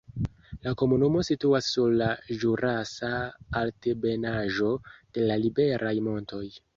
[0.67, 2.07] La komunumo situas sur la
[2.43, 3.11] ĵurasa
[3.59, 4.71] altebenaĵo
[5.19, 6.43] de la Liberaj Montoj.